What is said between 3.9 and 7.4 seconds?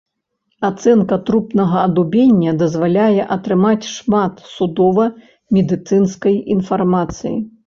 шмат судова-медыцынскай інфармацыі.